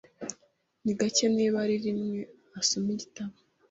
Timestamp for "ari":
1.63-1.75